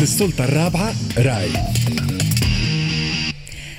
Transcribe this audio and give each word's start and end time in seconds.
للسلطة 0.00 0.44
الرابعة 0.44 0.94
راي. 1.18 1.48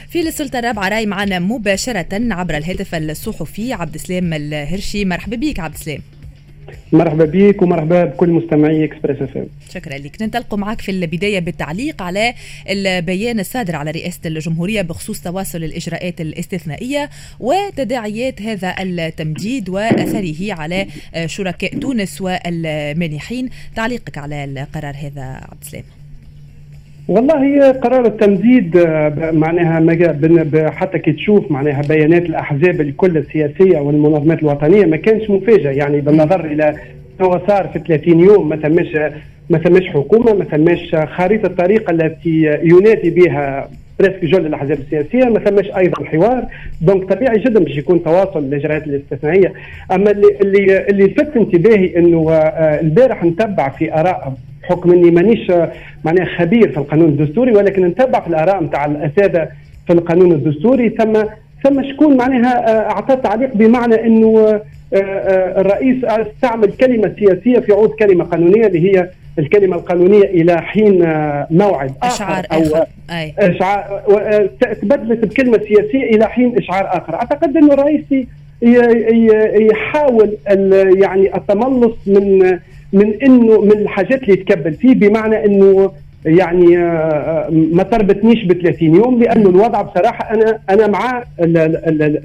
في 0.10 0.22
للسلطة 0.22 0.60
الرابعة 0.60 0.90
راي 0.90 1.06
معنا 1.06 1.40
مباشرة 1.40 2.08
عبر 2.12 2.58
الهاتف 2.58 2.96
الصحفي 2.96 3.74
عبد 3.74 3.94
السلام 3.94 4.34
الهرشي. 4.34 5.06
مرحبا 5.06 5.36
بك 5.36 5.60
عبد 5.60 5.74
السلام. 5.74 6.02
مرحبا 6.92 7.26
بك 7.26 7.62
ومرحبا 7.62 8.06
بكل 8.06 8.30
مستمعي 8.30 8.86
إكسبريس 8.86 9.22
إف 9.22 9.48
شكرا 9.74 9.98
لك. 9.98 10.22
ننطلق 10.22 10.56
معك 10.56 10.82
في 10.82 10.92
البداية 10.92 11.40
بالتعليق 11.40 12.02
على 12.02 12.34
البيان 12.70 13.40
الصادر 13.40 13.76
على 13.76 13.92
رئاسة 13.92 14.20
الجمهورية 14.26 14.82
بخصوص 14.82 15.22
تواصل 15.22 15.64
الإجراءات 15.64 16.22
الاستثنائية 16.22 17.10
وتداعيات 17.40 18.42
هذا 18.42 18.76
التمديد 18.80 19.70
وأثره 19.70 20.54
على 20.54 20.88
شركاء 21.26 21.80
تونس 21.80 22.22
والمانحين. 22.22 23.50
تعليقك 23.76 24.18
على 24.18 24.44
القرار 24.44 24.96
هذا 24.96 25.24
عبد 25.24 25.62
السلام. 25.62 25.84
والله 27.08 27.72
قرار 27.72 28.06
التمديد 28.06 28.78
آه، 28.78 29.32
معناها 29.32 30.70
حتى 30.70 31.00
كي 31.00 31.12
تشوف 31.12 31.52
معناها 31.52 31.82
بيانات 31.90 32.26
الأحزاب 32.26 32.82
الكل 32.82 33.18
السياسية 33.18 33.80
والمنظمات 33.80 34.40
الوطنية 34.40 34.86
ما 34.86 34.98
كانش 34.98 35.30
مفاجئ 35.30 35.78
يعني 35.78 36.02
بالنظر 36.02 36.46
إلى 36.46 36.76
ما 37.20 37.42
صار 37.48 37.68
في 37.74 37.80
30 37.80 38.20
يوم 38.20 38.50
ما 38.50 38.56
ثماش 38.56 38.98
ما 39.50 39.58
ثماش 39.58 39.88
حكومة 39.88 40.34
ما 40.34 40.44
ثماش 40.44 40.96
خريطة 40.96 41.46
الطريق 41.48 41.92
التي 41.92 42.60
ينادي 42.64 43.10
بها 43.10 43.70
presque 44.00 44.26
جل 44.26 44.46
الأحزاب 44.46 44.78
السياسية 44.80 45.26
ما 45.26 45.40
ثماش 45.40 45.66
أيضا 45.78 46.04
حوار. 46.06 46.46
donc 46.82 47.14
طبيعي 47.14 47.40
جدا 47.40 47.60
باش 47.60 47.78
يكون 47.78 48.04
تواصل 48.04 48.40
الإجراءات 48.40 48.88
الاستثنائية. 48.88 49.54
أما 49.92 50.12
اللي 50.12 50.88
اللي 50.90 51.06
لفت 51.06 51.38
انتباهي 51.38 51.98
إنه 51.98 52.32
آه، 52.32 52.82
البارح 52.82 53.24
نتبع 53.24 53.70
في 53.70 53.94
آراء 53.94 54.34
بحكم 54.68 54.92
إني 54.92 55.12
مانيش 55.12 55.52
معناها 56.06 56.26
خبير 56.26 56.72
في 56.72 56.78
القانون 56.78 57.10
الدستوري 57.10 57.52
ولكن 57.52 57.86
نتبع 57.86 58.20
في 58.20 58.28
الآراء 58.28 58.64
نتاع 58.64 58.86
الأساتذة 58.86 59.48
في 59.88 59.94
القانون 59.94 60.32
الدستوري. 60.32 60.90
ثم 60.90 61.14
ثم 61.64 61.92
شكون 61.92 62.18
معناها 62.18 62.70
آه، 62.70 62.92
أعطى 62.92 63.16
تعليق 63.16 63.54
بمعنى 63.54 63.96
إنه 64.06 64.40
آه، 64.40 64.62
آه، 64.94 65.62
الرئيس 65.62 66.04
استعمل 66.04 66.72
كلمة 66.72 67.16
سياسية 67.20 67.60
في 67.60 67.74
عود 67.74 67.90
كلمة 67.90 68.24
قانونية 68.24 68.68
اللي 68.68 68.92
هي 68.92 69.10
الكلمة 69.40 69.76
القانونية 69.76 70.24
إلى 70.24 70.62
حين 70.62 71.00
موعد 71.52 71.94
إشعار 72.04 72.46
آخر. 72.52 72.86
أي. 73.12 73.34
إشعار 73.40 74.02
تبدلت 74.82 75.26
بكلمة 75.26 75.58
سياسية 75.58 76.04
إلى 76.04 76.26
حين 76.26 76.58
إشعار 76.58 76.88
آخر. 76.98 77.16
أعتقد 77.16 77.58
إنه 77.58 77.74
الرئيس 77.74 78.28
يحاول 79.72 80.38
يعني 80.98 81.36
التملص 81.36 81.96
من 82.08 82.60
من 82.94 83.14
إنه 83.24 83.62
من 83.62 83.72
الحاجات 83.72 84.24
اللي 84.24 84.34
يتكبل 84.34 84.74
فيه 84.74 84.94
بمعنى 84.94 85.46
إنه 85.46 85.92
يعني 86.26 86.78
آه، 86.78 86.82
آه، 86.82 87.50
ما 87.50 87.84
تربطنيش 87.84 88.44
ب 88.44 88.54
30 88.54 88.96
يوم 88.96 89.24
لأنه 89.24 89.50
الوضع 89.50 89.82
بصراحة 89.82 90.34
أنا 90.34 90.60
أنا 90.70 90.88
مع 90.88 91.24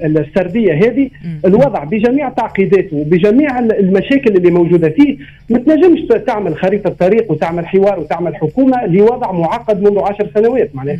السردية 0.05 0.73
هذه. 0.73 1.09
الوضع 1.45 1.83
بجميع 1.83 2.29
تعقيداته 2.29 3.03
بجميع 3.03 3.59
المشاكل 3.59 4.35
اللي 4.35 4.51
موجودة 4.51 4.89
فيه 4.89 5.17
ما 5.49 5.59
تنجمش 5.59 5.99
تعمل 6.27 6.55
خريطة 6.55 6.89
طريق 6.89 7.31
وتعمل 7.31 7.67
حوار 7.67 7.99
وتعمل 7.99 8.35
حكومة 8.35 8.85
لوضع 8.85 9.31
معقد 9.31 9.81
منذ 9.81 9.99
10 9.99 10.29
سنوات 10.35 10.75
معناها. 10.75 10.99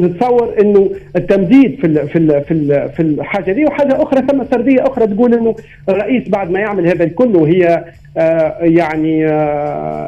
نتصور 0.00 0.54
إنه 0.60 0.90
التمديد 1.16 1.76
في 1.80 1.86
ال 1.86 2.08
في 2.08 2.18
ال 2.18 2.44
في 2.44 2.50
ال 2.50 2.88
في 2.96 3.02
الحاجة 3.02 3.52
دي 3.52 3.64
وحاجة 3.64 4.02
أخرى 4.02 4.26
ثم 4.26 4.44
سرديه 4.50 4.82
أخرى 4.86 5.06
تقول 5.06 5.34
إنه 5.34 5.54
الرئيس 5.88 6.28
بعد 6.28 6.50
ما 6.50 6.60
يعمل 6.60 6.86
هذا 6.86 7.04
الكل 7.04 7.36
وهي 7.36 7.84
آه 8.16 8.56
يعني 8.60 9.26
آه 9.26 9.32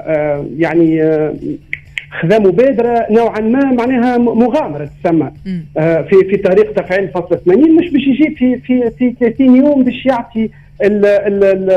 آه 0.06 0.44
يعني 0.58 1.02
آه 1.02 1.34
خذا 2.22 2.38
مبادره 2.38 3.06
نوعا 3.10 3.40
ما 3.40 3.64
معناها 3.72 4.18
مغامرة 4.18 4.90
تسمى 5.04 5.30
في 5.76 6.24
في 6.30 6.36
طريق 6.36 6.72
تفعيل 6.72 7.08
فصل 7.08 7.38
80 7.38 7.76
مش 7.76 7.90
باش 7.92 8.02
يجي 8.02 8.34
في 8.36 8.58
في 8.58 8.90
في 8.90 9.14
30 9.20 9.56
يوم 9.56 9.84
باش 9.84 10.06
يعطي 10.06 10.50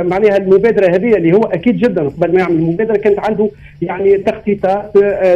معناها 0.03 0.37
المبادرة 0.37 0.95
هذه 0.95 1.15
اللي 1.15 1.33
هو 1.33 1.41
أكيد 1.43 1.77
جدا 1.77 2.09
قبل 2.09 2.33
ما 2.33 2.39
يعمل 2.39 2.55
المبادرة 2.55 2.97
كانت 2.97 3.19
عنده 3.19 3.49
يعني 3.81 4.17
تخطيطات 4.17 4.97
آه، 5.03 5.35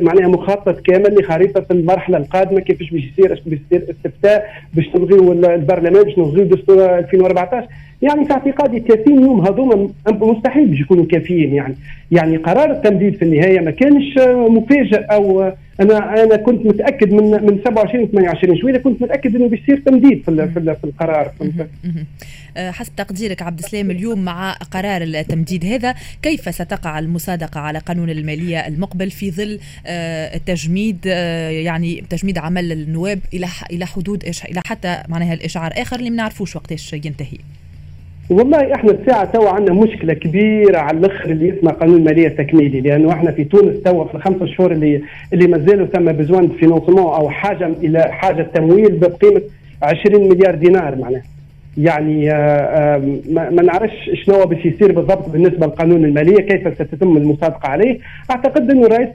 معناها 0.00 0.28
مخطط 0.28 0.80
كامل 0.80 1.14
لخريطة 1.20 1.64
المرحلة 1.70 2.18
القادمة 2.18 2.60
كيفاش 2.60 2.90
باش 2.90 3.02
يصير 3.02 3.42
باش 3.46 3.60
يصير 3.66 3.90
استفتاء 3.90 4.50
باش 4.74 4.88
نلغيو 4.96 5.32
البرلمان 5.32 6.02
باش 6.02 6.18
نلغيو 6.18 6.44
دستور 6.44 6.98
2014 6.98 7.66
يعني 8.02 8.24
في 8.24 8.32
اعتقادي 8.32 8.80
30 8.80 9.22
يوم 9.22 9.40
هذوما 9.40 9.88
مستحيل 10.08 10.66
باش 10.66 10.80
يكونوا 10.80 11.06
كافيين 11.06 11.54
يعني. 11.54 11.74
يعني 12.10 12.36
قرار 12.36 12.70
التمديد 12.70 13.14
في 13.14 13.22
النهاية 13.22 13.60
ما 13.60 13.70
كانش 13.70 14.18
مفاجئ 14.28 15.00
أو 15.00 15.52
أنا 15.80 16.24
أنا 16.24 16.36
كنت 16.36 16.66
متأكد 16.66 17.12
من 17.12 17.30
من 17.30 17.60
27 17.64 18.06
28 18.06 18.58
شوية 18.58 18.78
كنت 18.78 19.02
متأكد 19.02 19.36
إنه 19.36 19.48
بيصير 19.48 19.82
تمديد 19.86 20.22
في 20.24 20.30
في 20.74 20.84
القرار. 20.84 21.32
أه، 22.56 22.70
حسب 22.70 22.96
تقديرك 22.96 23.42
عبد 23.42 23.58
السلام 23.58 23.90
اليوم 23.90 24.24
مع 24.24 24.52
قرار 24.52 25.02
التمديد 25.02 25.64
هذا 25.64 25.94
كيف 26.22 26.54
ستقع 26.54 26.98
المصادقة 26.98 27.60
على 27.60 27.78
قانون 27.78 28.10
المالية 28.10 28.66
المقبل 28.66 29.10
في 29.10 29.30
ظل 29.30 29.60
أه، 29.86 30.36
التجميد 30.36 30.98
أه، 31.06 31.50
يعني 31.50 32.04
تجميد 32.10 32.38
عمل 32.38 32.72
النواب 32.72 33.20
إلى 33.34 33.46
إلى 33.70 33.86
حدود 33.86 34.24
إلى 34.24 34.60
حتى 34.66 35.02
معناها 35.08 35.34
الإشعار 35.34 35.72
آخر؟ 35.76 35.96
اللي 35.98 36.10
ما 36.10 36.16
نعرفوش 36.16 36.56
وقتاش 36.56 36.92
ينتهي. 36.92 37.38
والله 38.30 38.74
إحنا 38.74 38.90
الساعة 38.90 39.24
تو 39.24 39.46
عندنا 39.46 39.74
مشكلة 39.74 40.14
كبيرة 40.14 40.78
على 40.78 40.98
الأخر 40.98 41.30
اللي 41.30 41.58
اسمها 41.58 41.72
قانون 41.72 41.96
المالية 41.96 42.26
التكميلي 42.26 42.80
لأنه 42.80 43.12
إحنا 43.12 43.30
في 43.30 43.44
تونس 43.44 43.82
تو 43.82 44.04
في 44.04 44.14
الخمس 44.14 44.48
شهور 44.48 44.72
اللي 44.72 45.02
اللي 45.32 45.46
مازالوا 45.46 45.86
ثم 45.86 46.12
besoin 46.12 46.48
financement 46.48 46.98
أو 46.98 47.30
حاجة 47.30 47.66
إلى 47.66 48.02
حاجة 48.02 48.42
تمويل 48.54 48.96
بقيمة 48.96 49.42
20 49.82 50.28
مليار 50.28 50.54
دينار 50.54 50.96
معناها. 50.96 51.22
يعني 51.78 52.30
آه، 52.30 52.34
آه، 52.34 53.02
ما 53.30 53.62
نعرفش 53.62 54.10
شنو 54.24 54.44
باش 54.46 54.64
يصير 54.66 54.92
بالضبط 54.92 55.28
بالنسبة 55.28 55.66
لقانون 55.66 56.04
المالية 56.04 56.40
كيف 56.40 56.74
ستتم 56.74 57.16
المصادقه 57.16 57.68
عليه. 57.68 57.98
أعتقد 58.30 58.70
إنه 58.70 58.86
الرئيس 58.86 59.08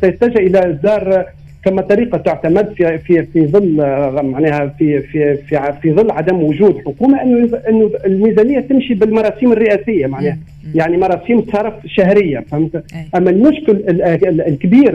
سيتجه 0.00 0.38
إلى 0.38 0.58
إصدار 0.58 1.24
كما 1.64 1.82
طريقة 1.82 2.18
تعتمد 2.18 2.72
في 2.76 2.98
في 2.98 3.22
في 3.22 3.46
ظل 3.46 3.76
معناها 4.22 4.66
في 4.78 5.00
في 5.00 5.34
في 5.36 5.72
في 5.82 5.92
ظل 5.92 6.10
عدم 6.10 6.42
وجود 6.42 6.78
حكومة 6.86 7.22
أنه 7.22 7.58
أنه 7.68 7.90
الميزانية 8.06 8.60
تمشي 8.60 8.94
بالمراسيم 8.94 9.52
الرئاسية 9.52 10.06
معناها. 10.06 10.38
يعني 10.74 10.96
مراسيم 10.96 11.46
صرف 11.52 11.74
شهرية 11.86 12.44
فهمت؟ 12.50 12.84
أما 13.16 13.30
المشكل 13.30 13.82
الكبير 14.24 14.94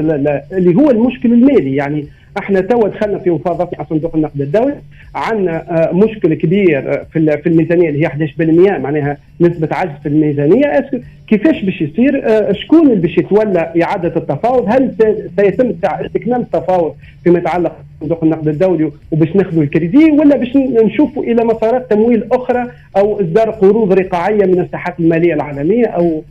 اللي 0.51 0.75
هو 0.75 0.91
المشكل 0.91 1.33
المالي 1.33 1.75
يعني 1.75 2.05
إحنا 2.39 2.61
تو 2.61 2.87
دخلنا 2.87 3.19
في 3.19 3.29
مفاوضات 3.29 3.79
مع 3.79 3.85
صندوق 3.89 4.15
النقد 4.15 4.41
الدولي 4.41 4.75
عندنا 5.15 5.89
آه، 5.89 5.93
مشكل 5.93 6.33
كبير 6.33 6.93
آه، 6.93 7.05
في 7.13 7.37
في 7.37 7.49
الميزانية 7.49 7.89
اللي 7.89 8.01
هي 8.01 8.07
11% 8.07 8.77
معناها 8.79 9.17
نسبة 9.41 9.67
عجز 9.71 9.91
في 10.03 10.09
الميزانية. 10.09 10.89
كيفاش 11.27 11.63
باش 11.63 11.81
يصير؟ 11.81 12.21
آه، 12.25 12.51
شكون 12.51 12.87
اللي 12.87 13.01
باش 13.01 13.17
يتولى 13.17 13.73
إعادة 13.83 14.15
التفاوض؟ 14.17 14.65
هل 14.67 14.95
سيتم 15.39 15.73
استكمال 15.83 16.41
التفاوض 16.41 16.95
فيما 17.23 17.39
يتعلق 17.39 17.75
بصندوق 17.99 18.23
النقد 18.23 18.47
الدولي 18.47 18.91
وباش 19.11 19.35
ناخذوا 19.35 19.63
الكريدي 19.63 20.11
ولا 20.11 20.37
باش 20.37 20.55
نشوفوا 20.55 21.23
إلى 21.23 21.43
مسارات 21.45 21.89
تمويل 21.91 22.23
أخرى 22.31 22.67
أو 22.97 23.21
إصدار 23.21 23.49
قروض 23.49 23.93
رقاعية 23.93 24.45
من 24.45 24.59
الساحات 24.59 24.99
المالية 24.99 25.33
العالمية 25.33 25.85
أو 25.85 26.23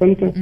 فهمت؟ 0.00 0.34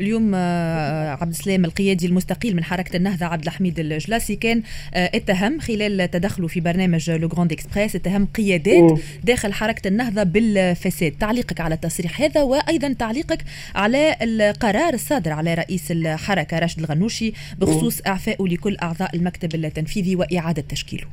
اليوم 0.00 0.32
آه، 0.34 1.10
عبد 1.10 1.30
السلام 1.30 1.64
القيادي 1.64 2.06
المستقيل 2.06 2.56
من 2.56 2.64
حركة 2.64 2.96
النهضة 2.96 3.26
عبد 3.26 3.44
الحميد 3.44 3.78
الجلاسي 3.78 4.36
كان 4.36 4.62
آه، 4.94 5.10
اتهم 5.14 5.60
خلال 5.60 6.10
تدخله 6.10 6.46
في 6.46 6.60
برنامج 6.60 7.10
Le 7.10 7.28
Grand 7.28 7.52
Express 7.52 7.96
اتهم 7.96 8.26
قيادات 8.26 8.98
داخل 9.24 9.52
حركة 9.52 9.88
النهضة 9.88 10.22
بالفساد. 10.22 11.12
تعليقك 11.12 11.60
على 11.60 11.74
التصريح 11.74 12.20
هذا 12.20 12.42
وأيضا 12.42 12.92
تعليقك 12.92 13.44
على 13.74 14.16
القرار 14.22 14.94
الصادر 14.94 15.32
على 15.32 15.54
رئيس 15.54 15.90
الحركة 15.90 16.58
راشد 16.58 16.78
الغنوشي 16.78 17.32
بخصوص 17.58 18.00
اعفائه 18.06 18.44
لكل 18.44 18.76
أعضاء 18.82 19.16
المكتب 19.16 19.54
التنفيذي 19.54 20.16
وإعادة 20.16 20.64
تشكيله. 20.68 21.06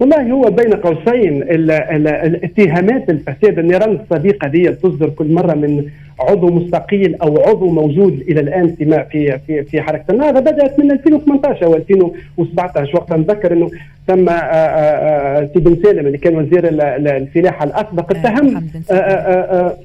والله 0.00 0.32
هو 0.32 0.42
بين 0.42 0.72
قوسين 0.74 1.42
الاتهامات 1.42 3.10
الفساد 3.10 3.58
النيران 3.58 3.98
الصديقه 4.00 4.48
دي 4.48 4.68
تصدر 4.68 5.08
كل 5.08 5.32
مرة 5.34 5.54
من 5.54 5.84
عضو 6.20 6.46
مستقيل 6.46 7.14
أو 7.14 7.42
عضو 7.42 7.70
موجود 7.70 8.20
إلى 8.28 8.40
الآن 8.40 8.68
في 8.68 9.04
في 9.10 9.38
في, 9.46 9.62
في 9.62 9.82
حركة. 9.82 10.12
النهضه 10.12 10.40
بدأت 10.40 10.78
من 10.78 10.90
2018 10.92 11.66
أو 11.66 11.74
2017 11.74 12.96
وقت 12.96 13.12
نتذكر 13.12 13.52
أنه 13.52 13.70
تم 14.08 14.28
آه، 14.28 14.32
آه، 14.32 15.38
آه، 15.40 15.50
سيدي 15.54 15.82
سالم 15.82 16.06
اللي 16.06 16.18
كان 16.18 16.36
وزير 16.36 16.68
الفلاحه 16.68 17.64
الأسبق 17.64 18.10
اتهم 18.10 18.68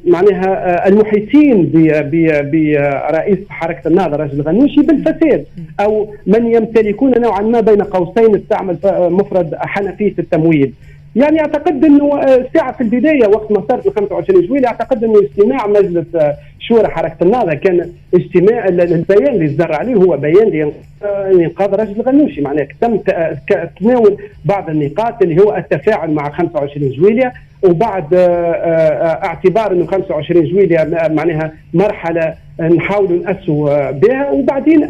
معناها 0.06 0.88
المحيطين 0.88 1.72
برئيس 2.52 3.40
حركة 3.50 3.88
النهضة 3.88 4.16
رجل 4.18 4.42
غنوشي 4.42 4.82
بالفساد 4.82 5.46
أو 5.80 6.14
من 6.28 6.56
يمتلكون 6.56 7.22
نوعا 7.22 7.42
ما 7.42 7.60
بين 7.60 7.82
قوسين 7.82 8.36
استعمل 8.36 8.78
مفرد 8.86 9.56
حنفيه 9.56 10.14
التمويل. 10.20 10.74
يعني 11.18 11.40
أعتقد 11.40 11.86
إنه 11.86 12.24
الساعة 12.24 12.72
في 12.72 12.82
البداية 12.82 13.28
وقت 13.28 13.52
ما 13.52 13.64
صارت 13.70 13.88
ال 13.88 13.94
25 13.96 14.42
جويلية 14.48 14.68
أعتقد 14.68 15.04
إنه 15.04 15.20
اجتماع 15.20 15.68
مجلس 15.68 16.06
شورى 16.60 16.88
حركة 16.88 17.16
النهضة 17.24 17.54
كان 17.54 17.92
اجتماع 18.14 18.68
البيان 18.68 19.36
اللي 19.36 19.48
صدر 19.48 19.74
عليه 19.74 19.96
هو 19.96 20.18
بيان 20.18 20.72
لإنقاذ 21.32 21.74
رجل 21.74 21.96
الغنوشي 22.00 22.42
معناه 22.42 22.68
تم 22.82 23.00
تناول 23.80 24.18
بعض 24.46 24.70
النقاط 24.70 25.22
اللي 25.22 25.42
هو 25.44 25.56
التفاعل 25.56 26.12
مع 26.12 26.30
25 26.30 26.92
جويلية 26.92 27.34
وبعد 27.68 28.14
اعتبار 28.14 29.72
إنه 29.72 29.86
25 29.86 30.46
جويلية 30.46 31.08
معناها 31.10 31.52
مرحلة 31.74 32.34
نحاولوا 32.60 33.24
نأسوا 33.24 33.92
بها. 33.92 34.30
وبعدين 34.32 34.84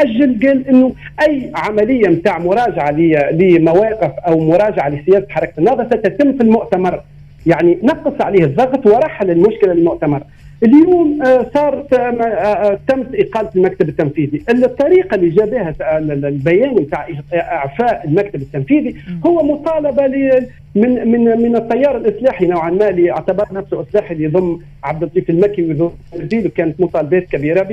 أجل 0.00 0.38
قال 0.42 0.68
إنه 0.68 0.92
أي 1.28 1.50
عملية 1.54 2.08
نتاع 2.08 2.38
مراجعة 2.38 2.90
لمواقف 3.32 4.12
أو 4.28 4.40
مراجعة 4.40 4.88
لسياسة 4.88 5.26
حركة 5.28 5.52
النهضة 5.58 5.84
ستتم 5.84 6.32
في 6.32 6.40
المؤتمر. 6.40 7.00
يعني 7.46 7.78
نقص 7.82 8.20
عليه 8.20 8.44
الضغط 8.44 8.86
ورحل 8.86 9.30
المشكلة 9.30 9.72
للمؤتمر 9.72 10.22
اليوم 10.64 11.24
صارت 11.54 11.94
تمت 12.88 13.14
اقاله 13.14 13.50
المكتب 13.56 13.88
التنفيذي، 13.88 14.42
الطريقة 14.64 15.14
اللي 15.14 15.28
جابها 15.30 15.74
البيان 16.08 16.74
نتاع 16.74 17.08
اعفاء 17.34 18.02
المكتب 18.08 18.42
التنفيذي 18.42 18.96
هو 19.26 19.42
مطالبه 19.42 20.06
من 20.74 21.08
من 21.08 21.24
من 21.24 21.56
التيار 21.56 21.96
الاصلاحي 21.96 22.46
نوعا 22.46 22.70
ما 22.70 22.88
اللي 22.88 23.10
اعتبر 23.10 23.46
نفسه 23.52 23.80
اصلاحي 23.80 24.14
اللي 24.14 24.24
يضم 24.24 24.58
عبد 24.84 25.02
اللطيف 25.02 25.30
المكي 25.30 25.62
ويضم 25.62 25.90
كانت 26.56 26.80
مطالبات 26.80 27.22
كبيره 27.28 27.62
ب 27.62 27.68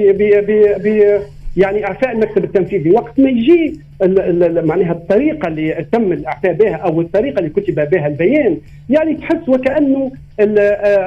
ب 0.84 1.22
يعني 1.58 1.86
أعفاء 1.86 2.12
المكتب 2.12 2.44
التنفيذي. 2.44 2.92
وقت 2.92 3.20
ما 3.20 3.30
يجي 3.30 3.80
معناها 4.62 4.92
الطريقة 4.92 5.48
اللي 5.48 5.86
تم 5.92 6.12
الإعفاء 6.12 6.54
بها 6.54 6.76
أو 6.76 7.02
الطريقة 7.02 7.40
اللي 7.40 7.50
كتب 7.50 7.90
بها 7.92 8.08
البيان 8.08 8.58
يعني 8.90 9.14
تحس 9.16 9.50
وكأنه 9.50 10.12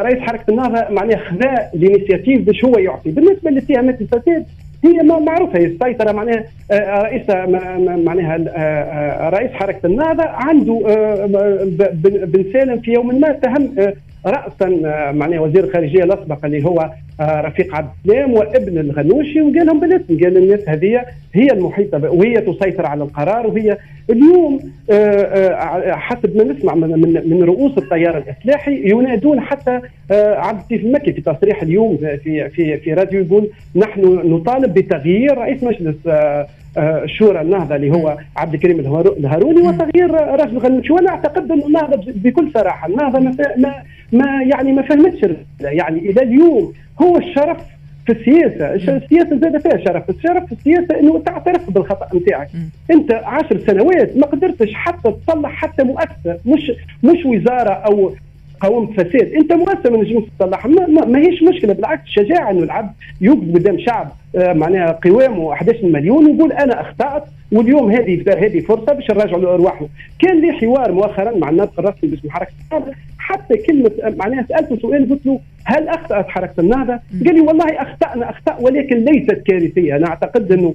رئيس 0.02 0.18
حركة 0.18 0.44
النهضة 0.50 0.86
معناها 0.90 1.18
خذا 1.18 1.70
الانيشيتيف 1.74 2.40
باش 2.46 2.64
هو 2.64 2.78
يعطي. 2.78 3.10
بالنسبة 3.10 3.50
لاتهامات 3.50 4.00
الفساد 4.00 4.44
هي 4.84 5.02
معروفة 5.02 5.58
هي 5.58 5.64
السيطرة 5.64 6.12
معناها 6.12 6.44
رئيس 7.02 7.30
معناها 8.04 8.36
رئيس 9.30 9.50
حركة 9.50 9.86
النهضة 9.86 10.24
عنده 10.24 10.80
بن 12.24 12.44
سالم 12.52 12.80
في 12.80 12.92
يوم 12.92 13.20
ما 13.20 13.30
اتهم 13.30 13.74
راسا 14.26 14.68
معناها 15.12 15.40
وزير 15.40 15.64
الخارجية 15.64 16.04
الأسبق 16.04 16.44
اللي 16.44 16.64
هو 16.64 16.90
رفيق 17.20 17.74
عبد 17.74 17.88
السلام 18.04 18.32
وابن 18.34 18.78
الغنوشي 18.78 19.40
وقال 19.40 19.66
لهم 19.66 19.80
بالاسم 19.80 20.20
قال 20.24 20.36
الناس 20.36 20.68
هذه 20.68 21.04
هي 21.34 21.46
المحيطة 21.52 22.10
وهي 22.12 22.34
تسيطر 22.40 22.86
على 22.86 23.02
القرار 23.04 23.46
وهي 23.46 23.76
اليوم 24.10 24.60
حسب 25.92 26.36
ما 26.36 26.44
نسمع 26.44 26.74
من, 26.74 27.22
من, 27.30 27.42
رؤوس 27.42 27.78
التيار 27.78 28.18
الإصلاحي 28.18 28.90
ينادون 28.90 29.40
حتى 29.40 29.80
عبد 30.10 30.58
اللطيف 30.60 30.84
المكي 30.84 31.12
في 31.12 31.20
تصريح 31.20 31.62
اليوم 31.62 31.96
في 31.96 32.48
في 32.50 32.76
في 32.76 32.94
راديو 32.94 33.20
يقول 33.24 33.48
نحن 33.76 34.00
نطالب 34.24 34.74
بتغيير 34.74 35.38
رئيس 35.38 35.62
مجلس 35.62 35.96
شورى 37.06 37.40
النهضة 37.40 37.76
اللي 37.76 37.90
هو 37.90 38.18
عبد 38.36 38.54
الكريم 38.54 38.80
الهاروني 39.18 39.68
وتغيير 39.68 40.10
رجل 40.40 40.58
غنوشي 40.58 40.92
وأنا 40.92 41.10
أعتقد 41.10 41.52
ان 41.52 41.62
النهضة 41.62 42.12
بكل 42.16 42.50
صراحة 42.54 42.88
النهضة 42.88 43.18
ما 43.18 43.82
ما 44.12 44.42
يعني 44.42 44.72
ما 44.72 44.82
فهمتش 44.82 45.26
يعني 45.60 45.98
إلى 45.98 46.22
اليوم 46.22 46.72
هو 47.02 47.16
الشرف 47.16 47.58
في 48.06 48.12
السياسة، 48.12 48.74
السياسة 48.74 49.36
زاد 49.36 49.58
فيها 49.62 49.84
شرف، 49.84 50.10
الشرف 50.10 50.44
في 50.46 50.52
السياسة 50.52 51.00
إنه 51.00 51.18
تعترف 51.18 51.70
بالخطأ 51.70 52.16
نتاعك، 52.16 52.48
أنت 52.90 53.12
عشر 53.12 53.58
سنوات 53.66 54.16
ما 54.16 54.26
قدرتش 54.26 54.74
حتى 54.74 55.12
تصلح 55.26 55.50
حتى 55.50 55.84
مؤسسة 55.84 56.38
مش 56.46 56.72
مش 57.04 57.24
وزارة 57.26 57.70
أو 57.70 58.12
قاومت 58.60 59.00
فساد، 59.00 59.32
انت 59.32 59.52
مؤسسة 59.52 59.90
ما 59.90 59.96
نجمش 59.96 60.24
تصلحها، 60.38 60.70
ما, 60.70 60.86
ما, 60.86 61.04
ما 61.04 61.18
هيش 61.18 61.42
مشكلة. 61.42 61.72
بالعكس 61.72 62.02
شجاعه 62.06 62.50
انه 62.50 62.62
العبد 62.62 62.92
يوقف 63.20 63.54
قدام 63.54 63.78
شعب 63.78 64.12
آه 64.36 64.52
معناها 64.52 65.00
قوامه 65.04 65.52
11 65.52 65.86
مليون 65.86 66.26
ويقول 66.26 66.52
أنا 66.52 66.80
أخطأت 66.80 67.24
واليوم 67.52 67.90
هذه 67.90 68.24
هذه 68.28 68.60
فرصة 68.60 68.92
باش 68.92 69.10
نراجعوا 69.10 69.54
ارواحنا، 69.54 69.88
كان 70.18 70.40
لي 70.40 70.52
حوار 70.52 70.92
مؤخرا 70.92 71.36
مع 71.38 71.50
الناطق 71.50 71.80
الرسمي 71.80 72.10
باسم 72.10 72.30
حركة 72.30 72.52
حتى 73.18 73.56
كلمة 73.56 73.90
معناها 74.18 74.46
سألته 74.48 74.76
سؤال 74.76 75.10
قلت 75.10 75.26
له 75.26 75.40
هل 75.64 75.88
أخطأت 75.88 76.28
حركة 76.28 76.60
النهضة؟ 76.60 77.00
قال 77.26 77.34
لي 77.34 77.40
والله 77.40 77.82
أخطأنا 77.82 78.30
اخطاء 78.30 78.62
ولكن 78.62 79.04
ليست 79.04 79.42
كارثية، 79.46 79.96
أنا 79.96 80.06
أعتقد 80.06 80.52
أنه 80.52 80.74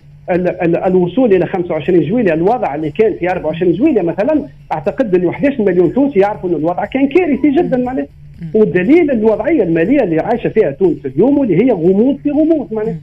الوصول 0.87 1.33
إلى 1.33 1.45
25 1.45 1.99
جويلية 2.01 2.33
الوضع 2.33 2.75
اللي 2.75 2.91
كان 2.91 3.13
في 3.19 3.31
24 3.31 3.73
جويلية 3.73 4.01
مثلا 4.01 4.45
أعتقد 4.71 5.15
انه 5.15 5.29
11 5.29 5.61
مليون 5.63 5.93
تونسي 5.93 6.19
يعرفوا 6.19 6.49
انه 6.49 6.57
الوضع 6.57 6.85
كان 6.85 7.07
كارثي 7.07 7.51
جدا 7.51 7.77
معناها. 7.77 8.07
والدليل 8.53 9.11
الوضعية 9.11 9.63
المالية 9.63 10.03
اللي 10.03 10.19
عايشة 10.19 10.49
فيها 10.49 10.71
تونس 10.71 11.05
اليوم 11.05 11.37
واللي 11.37 11.63
هي 11.65 11.71
غموض 11.71 12.17
في 12.23 12.31
غموض 12.31 12.73
معناها. 12.73 12.95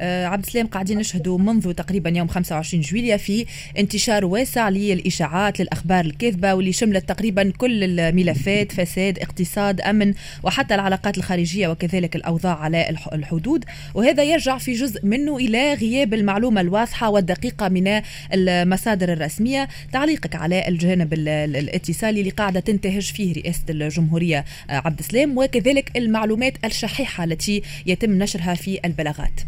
عبد 0.00 0.44
السلام 0.44 0.66
قاعدين 0.66 0.98
نشهدوا 0.98 1.38
منذ 1.38 1.72
تقريبا 1.72 2.10
يوم 2.10 2.28
25 2.28 2.82
جويليا 2.82 3.16
في 3.16 3.46
انتشار 3.78 4.24
واسع 4.24 4.68
للإشاعات 4.68 5.60
للأخبار 5.60 6.04
الكاذبه 6.04 6.54
واللي 6.54 6.72
شملت 6.72 7.08
تقريبا 7.08 7.52
كل 7.58 8.00
الملفات 8.00 8.72
فساد 8.72 9.18
اقتصاد 9.18 9.80
أمن 9.80 10.14
وحتى 10.42 10.74
العلاقات 10.74 11.18
الخارجية 11.18 11.68
وكذلك 11.68 12.16
الأوضاع 12.16 12.58
على 12.58 12.96
الحدود. 13.12 13.64
وهذا 13.94 14.22
يرجع 14.22 14.58
في 14.58 14.72
جزء 14.72 15.06
منه 15.06 15.36
إلى 15.36 15.74
غياب 15.74 16.14
المعلومة 16.14 16.60
الواضحة 16.60 17.10
والدقيقة 17.10 17.68
من 17.68 18.02
المصادر 18.32 19.12
الرسمية. 19.12 19.68
تعليقك 19.92 20.36
على 20.36 20.68
الجانب 20.68 21.14
الاتصالي 21.14 22.20
اللي 22.20 22.30
قاعدة 22.30 22.60
تنتهج 22.60 23.12
فيه 23.12 23.34
رئاسة 23.34 23.64
الجمهورية 23.70 24.44
عبد 24.68 24.98
السلام 24.98 25.38
وكذلك 25.38 25.96
المعلومات 25.96 26.64
الشحيحة 26.64 27.24
التي 27.24 27.62
يتم 27.86 28.10
نشرها 28.10 28.54
في 28.54 28.80
البلاغات. 28.84 29.40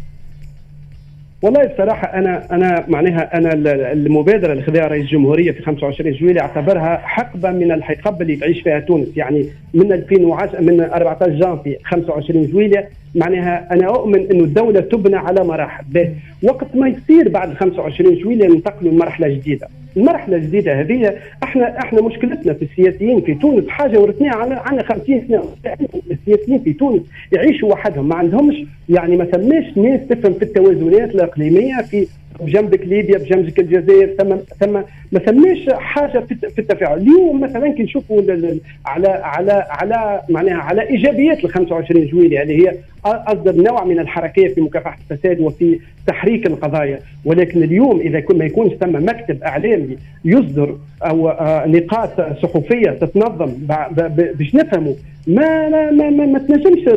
والله 1.41 1.65
بصراحة 1.65 2.13
أنا 2.13 2.47
أنا 2.51 2.85
معناها 2.87 3.37
أنا 3.37 3.53
المبادرة 3.93 4.51
اللي 4.51 4.63
خذاها 4.63 4.87
رئيس 4.87 5.03
الجمهورية 5.03 5.51
في 5.51 5.61
25 5.61 6.11
جويلية 6.11 6.41
أعتبرها 6.41 6.97
حقبة 6.97 7.51
من 7.51 7.71
الحقب 7.71 8.21
اللي 8.21 8.35
تعيش 8.35 8.61
فيها 8.61 8.79
تونس. 8.79 9.07
يعني 9.17 9.45
من 9.73 9.91
2010 9.91 10.61
من 10.61 10.81
14 10.81 11.31
جانفي 11.31 11.77
25 11.83 12.45
جويلية 12.45 12.89
معناها 13.15 13.67
أنا 13.71 13.87
أؤمن 13.87 14.31
أنه 14.31 14.43
الدولة 14.43 14.79
تبنى 14.79 15.15
على 15.15 15.43
مراحل. 15.43 15.85
وقت 16.43 16.75
ما 16.75 16.87
يصير 16.87 17.29
بعد 17.29 17.53
25 17.53 18.15
جويلية 18.15 18.47
ننتقلوا 18.47 18.91
لمرحلة 18.91 19.27
جديدة. 19.27 19.67
المرحلة 19.97 20.35
الجديدة 20.37 20.79
هذه 20.81 21.13
إحنا 21.43 21.79
إحنا 21.79 22.01
مشكلتنا 22.01 22.53
في 22.53 22.61
السياسيين 22.65 23.21
في 23.21 23.33
تونس 23.33 23.67
حاجة 23.69 23.99
ورثناها 23.99 24.35
عن 24.65 24.83
50 24.83 25.21
سنة. 25.27 25.43
السياسيين 26.11 26.59
في 26.59 26.73
تونس 26.73 27.01
يعيشوا 27.31 27.71
وحدهم 27.71 28.07
ما 28.09 28.15
عندهمش 28.15 28.55
يعني 28.89 29.17
ما 29.17 29.25
ثماش 29.25 29.77
ناس 29.77 29.99
تفهم 30.09 30.33
في 30.33 30.41
التوازنات 30.43 31.15
الإقليمية 31.15 31.81
في 31.81 32.07
بجنبك 32.39 32.81
ليبيا 32.85 33.17
بجنبك 33.17 33.59
الجزائر 33.59 34.07
ثم 34.07 34.35
ثم 34.59 34.73
ما 35.11 35.19
ثماش 35.19 35.69
حاجة 35.69 36.19
في 36.19 36.59
التفاعل. 36.59 36.97
اليوم 36.97 37.41
مثلا 37.41 37.73
كي 37.73 37.83
نشوفوا 37.83 38.21
على 38.85 39.07
على 39.07 39.65
على 39.69 40.21
معناها 40.29 40.61
على 40.61 40.89
إيجابيات 40.89 41.45
ال 41.45 41.49
25 41.49 42.05
جويلية 42.05 42.41
اللي 42.41 42.67
هي 42.67 42.73
أصدر 43.05 43.55
نوع 43.55 43.83
من 43.83 43.99
الحركيه 43.99 44.47
في 44.53 44.61
مكافحة 44.61 44.97
الفساد 45.09 45.39
وفي 45.39 45.79
تحريك 46.07 46.47
القضايا. 46.47 46.99
ولكن 47.25 47.63
اليوم 47.63 47.99
إذا 47.99 48.23
ما 48.33 48.45
يكونش 48.45 48.73
ثم 48.73 49.05
مكتب 49.05 49.43
إعلامي 49.43 49.97
يصدر 50.25 50.77
أو 51.01 51.33
نقاط 51.67 52.21
صحفية 52.43 52.89
تتنظم 52.89 53.51
باش 54.17 54.55
نفهموا. 54.55 54.93
ما 55.27 55.69
ما 55.69 55.91
ما, 55.91 56.09
ما, 56.09 56.25
ما 56.25 56.39
تنجمش 56.39 56.89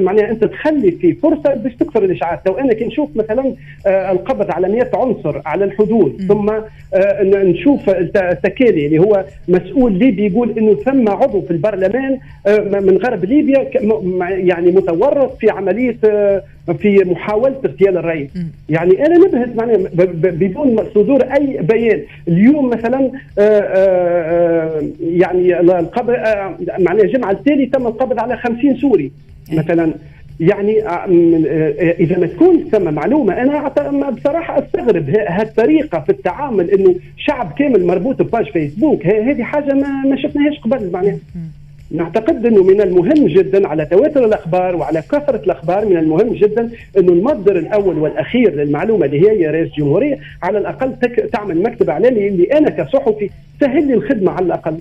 معناها 0.00 0.30
أنت 0.30 0.44
تخلي 0.44 0.90
في 0.90 1.14
فرصة 1.14 1.54
باش 1.54 1.74
تكثر 1.74 2.04
الإشاعات. 2.04 2.40
لو 2.46 2.54
أنا 2.54 2.72
كي 2.72 2.84
نشوف 2.84 3.08
مثلا 3.16 3.54
القبض 3.86 4.50
على 4.50 4.68
100 4.68 4.90
عنصر 4.94 5.42
على 5.46 5.64
الحدود 5.64 6.22
ثم 6.28 6.50
نشوف 7.22 7.90
التكالي 7.90 8.86
اللي 8.86 8.98
هو 8.98 9.24
مسؤول 9.48 9.92
ليبي 9.98 10.26
يقول 10.26 10.58
إنه 10.58 10.74
ثم 10.74 11.08
عضو 11.08 11.40
في 11.40 11.50
البرلمان 11.50 12.18
من 12.70 12.98
غرب 13.04 13.24
ليبيا 13.24 13.70
يعني 14.30 14.70
متورط 14.70 15.36
في 15.40 15.50
عملية 15.50 15.96
في 16.72 17.04
محاولة 17.04 17.54
اغتيال 17.64 17.96
الرئيس. 17.96 18.30
يعني 18.68 19.06
أنا 19.06 19.18
نبهت 19.18 19.56
معناها 19.56 19.76
بدون 20.14 20.76
صدور 20.94 21.22
أي 21.22 21.58
بيان. 21.62 22.02
اليوم 22.28 22.70
مثلا 22.70 23.10
يعني 25.00 25.60
القبض 25.60 26.14
معناها 26.78 27.04
الجمعة 27.04 27.30
التالي 27.30 27.66
تم 27.66 27.86
القبض 27.86 28.18
على 28.18 28.36
50 28.36 28.76
سوري 28.76 29.12
مثلا. 29.52 29.92
يعني 30.40 30.78
إذا 32.00 32.18
ما 32.18 32.26
تكون 32.26 32.64
ثم 32.72 32.94
معلومة 32.94 33.42
أنا 33.42 34.10
بصراحة 34.10 34.58
أستغرب 34.58 35.10
هالطريقة 35.10 36.00
في 36.00 36.10
التعامل 36.10 36.70
إنه 36.70 36.94
شعب 37.16 37.52
كامل 37.58 37.86
مربوط 37.86 38.22
بباج 38.22 38.50
فيسبوك. 38.50 39.06
هذه 39.06 39.42
حاجة 39.42 39.74
ما 40.04 40.16
شفناهاش 40.16 40.60
قبل 40.60 40.90
معناها. 40.92 41.18
نعتقد 41.90 42.46
أنه 42.46 42.62
من 42.62 42.80
المهم 42.80 43.26
جدا 43.26 43.68
على 43.68 43.84
تواتر 43.86 44.24
الأخبار 44.24 44.76
وعلى 44.76 45.02
كثرة 45.02 45.36
الأخبار 45.36 45.84
من 45.84 45.96
المهم 45.96 46.34
جدا 46.34 46.70
أنه 46.98 47.12
المصدر 47.12 47.58
الأول 47.58 47.98
والأخير 47.98 48.54
للمعلومة 48.54 49.06
اللي 49.06 49.20
هي 49.20 49.46
رئيس 49.46 49.68
الجمهورية 49.72 50.18
على 50.42 50.58
الأقل 50.58 50.98
تك 51.02 51.30
تعمل 51.32 51.62
مكتب 51.62 51.90
اعلامي 51.90 52.28
اللي 52.28 52.44
أنا 52.44 52.70
كصحفي 52.70 53.30
سهل 53.60 53.86
لي 53.86 53.94
الخدمة 53.94 54.32
على 54.32 54.46
الأقل. 54.46 54.78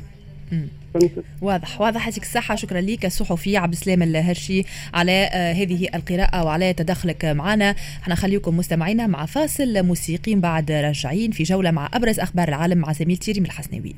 واضح 1.41 1.81
واضح 1.81 2.07
يعطيك 2.07 2.23
الصحه 2.23 2.55
شكرا 2.55 2.81
لك 2.81 3.05
الصحفي 3.05 3.57
عبد 3.57 3.71
السلام 3.71 4.03
الهرشي 4.03 4.63
على 4.93 5.11
آه، 5.11 5.53
هذه 5.53 5.87
القراءة 5.95 6.45
وعلى 6.45 6.73
تدخلك 6.73 7.25
معنا. 7.25 7.75
إحنا 8.03 8.15
خليكم 8.15 8.57
مستمعينا 8.57 9.07
مع 9.07 9.25
فاصل 9.25 9.83
موسيقي 9.83 10.35
بعد 10.35 10.71
راجعين 10.71 11.31
في 11.31 11.43
جولة 11.43 11.71
مع 11.71 11.89
أبرز 11.93 12.19
أخبار 12.19 12.47
العالم 12.47 12.77
مع 12.77 12.93
زميلتي 12.93 13.31
ريم 13.31 13.45
الحسناوي. 13.45 13.95